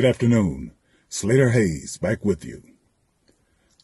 Good 0.00 0.08
afternoon. 0.08 0.72
Slater 1.10 1.50
Hayes 1.50 1.98
back 1.98 2.24
with 2.24 2.42
you. 2.42 2.62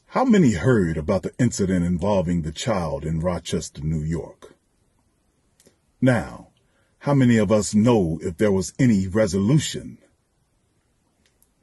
How 0.07 0.25
many 0.25 0.53
heard 0.53 0.97
about 0.97 1.25
the 1.25 1.35
incident 1.39 1.85
involving 1.85 2.41
the 2.41 2.53
child 2.53 3.05
in 3.05 3.21
Rochester, 3.21 3.83
New 3.83 4.01
York? 4.01 4.55
Now, 6.01 6.49
how 7.01 7.13
many 7.13 7.37
of 7.37 7.53
us 7.53 7.75
know 7.75 8.19
if 8.23 8.39
there 8.39 8.51
was 8.51 8.73
any 8.79 9.07
resolution? 9.07 9.99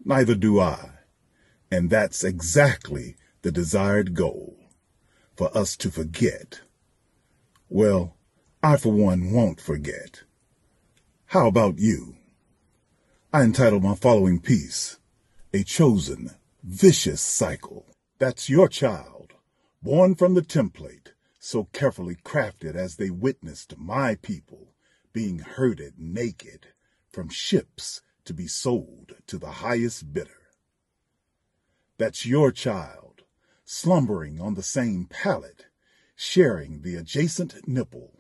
Neither 0.06 0.36
do 0.36 0.60
I. 0.60 1.00
And 1.72 1.90
that's 1.90 2.24
exactly 2.24 3.16
the 3.42 3.52
desired 3.52 4.14
goal 4.14 4.56
for 5.36 5.50
us 5.58 5.76
to 5.78 5.90
forget. 5.90 6.62
Well, 7.70 8.18
I 8.62 8.78
for 8.78 8.94
one 8.94 9.32
won't 9.32 9.60
forget. 9.60 10.22
How 11.26 11.48
about 11.48 11.80
you? 11.80 12.18
I 13.36 13.42
entitled 13.42 13.82
my 13.82 13.96
following 13.96 14.40
piece, 14.40 15.00
A 15.56 15.64
Chosen 15.64 16.36
Vicious 16.62 17.20
Cycle. 17.20 17.88
That's 18.20 18.48
your 18.48 18.68
child, 18.68 19.34
born 19.82 20.14
from 20.14 20.36
the 20.36 20.44
template, 20.44 21.14
so 21.40 21.64
carefully 21.74 22.16
crafted 22.24 22.76
as 22.76 22.98
they 22.98 23.10
witnessed 23.10 23.76
my 23.76 24.18
people 24.22 24.76
being 25.14 25.40
herded 25.40 25.96
naked 25.98 26.68
from 27.10 27.30
ships 27.30 28.04
to 28.26 28.36
be 28.36 28.46
sold 28.46 29.16
to 29.26 29.40
the 29.40 29.64
highest 29.64 30.14
bidder. 30.14 30.52
That's 31.98 32.28
your 32.28 32.52
child, 32.52 33.24
slumbering 33.66 34.40
on 34.40 34.54
the 34.54 34.62
same 34.62 35.08
pallet, 35.08 35.66
sharing 36.16 36.84
the 36.84 36.94
adjacent 36.98 37.68
nipple, 37.68 38.20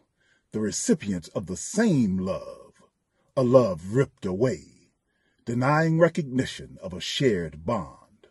the 0.54 0.60
recipient 0.60 1.30
of 1.36 1.46
the 1.46 1.56
same 1.56 2.18
love, 2.18 2.82
a 3.38 3.44
love 3.44 3.94
ripped 3.94 4.26
away 4.26 4.73
denying 5.46 6.00
recognition 6.00 6.78
of 6.82 6.94
a 6.94 7.02
shared 7.02 7.66
bond, 7.66 8.28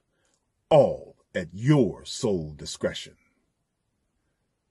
all 0.70 1.16
at 1.34 1.48
your 1.52 2.04
sole 2.04 2.54
discretion. 2.54 3.16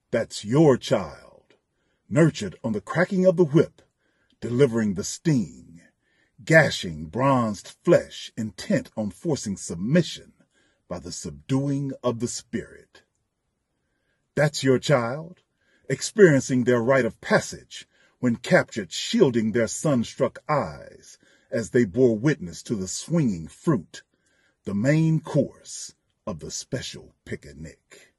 That's 0.09 0.44
your 0.44 0.78
child, 0.78 1.56
nurtured 2.09 2.56
on 2.64 2.73
the 2.73 2.81
cracking 2.81 3.25
of 3.25 3.38
the 3.38 3.45
whip, 3.45 3.81
delivering 4.39 4.95
the 4.95 5.03
sting, 5.03 5.81
gashing 6.44 7.06
bronzed 7.06 7.75
flesh 7.84 8.31
intent 8.36 8.89
on 8.97 9.12
forcing 9.12 9.56
submission 9.56 10.34
by 10.88 11.00
the 11.00 11.12
subduing 11.12 11.92
of 12.03 12.19
the 12.19 12.28
spirit. 12.28 13.03
That's 14.36 14.64
your 14.64 14.80
child, 14.80 15.42
experiencing 15.88 16.64
their 16.64 16.81
rite 16.81 17.06
of 17.06 17.22
passage 17.22 17.88
when 18.19 18.36
captured 18.36 18.92
shielding 18.92 19.52
their 19.52 19.67
sun-struck 19.67 20.39
eyes 20.50 21.17
as 21.52 21.69
they 21.69 21.85
bore 21.85 22.17
witness 22.17 22.63
to 22.63 22.75
the 22.75 22.88
swinging 22.88 23.47
fruit, 23.47 24.03
the 24.63 24.73
main 24.73 25.19
course 25.19 25.94
of 26.25 26.39
the 26.39 26.52
special 26.52 27.13
picnic. 27.25 28.13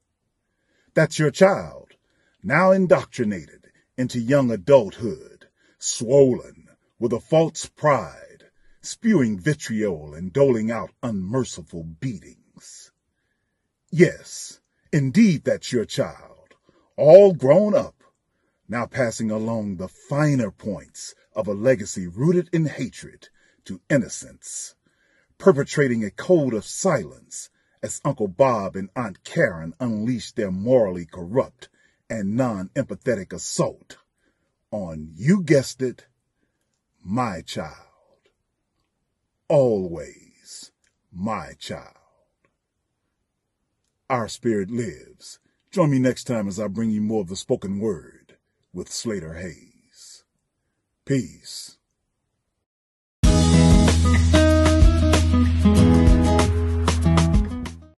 That's 0.93 1.17
your 1.17 1.31
child, 1.31 1.95
now 2.43 2.71
indoctrinated 2.71 3.71
into 3.97 4.19
young 4.19 4.51
adulthood, 4.51 5.47
swollen 5.79 6.69
with 6.99 7.13
a 7.13 7.19
false 7.19 7.65
pride, 7.65 8.45
spewing 8.81 9.39
vitriol 9.39 10.13
and 10.13 10.33
doling 10.33 10.69
out 10.69 10.91
unmerciful 11.01 11.83
beatings. 11.83 12.91
Yes, 13.89 14.59
indeed 14.91 15.43
that's 15.43 15.71
your 15.71 15.85
child, 15.85 16.55
all 16.97 17.33
grown 17.33 17.73
up, 17.73 18.02
now 18.67 18.85
passing 18.85 19.29
along 19.29 19.75
the 19.75 19.87
finer 19.87 20.51
points 20.51 21.13
of 21.35 21.47
a 21.47 21.53
legacy 21.53 22.07
rooted 22.07 22.49
in 22.53 22.65
hatred 22.65 23.29
to 23.65 23.81
innocence, 23.89 24.75
perpetrating 25.37 26.03
a 26.03 26.11
code 26.11 26.53
of 26.53 26.65
silence 26.65 27.49
as 27.81 28.01
Uncle 28.05 28.27
Bob 28.27 28.75
and 28.75 28.89
Aunt 28.95 29.23
Karen 29.23 29.73
unleashed 29.79 30.35
their 30.35 30.51
morally 30.51 31.05
corrupt 31.05 31.69
and 32.09 32.35
non-empathetic 32.35 33.33
assault 33.33 33.97
on, 34.71 35.11
you 35.15 35.43
guessed 35.43 35.81
it, 35.81 36.05
my 37.03 37.41
child. 37.41 37.73
Always 39.47 40.71
my 41.11 41.53
child. 41.59 41.95
Our 44.09 44.27
spirit 44.27 44.71
lives. 44.71 45.39
Join 45.71 45.91
me 45.91 45.99
next 45.99 46.25
time 46.25 46.47
as 46.47 46.59
I 46.59 46.67
bring 46.67 46.91
you 46.91 47.01
more 47.01 47.21
of 47.21 47.27
the 47.27 47.35
spoken 47.35 47.79
word 47.79 48.22
with 48.73 48.91
Slater 48.91 49.35
Hayes. 49.35 50.23
Peace. 51.05 51.77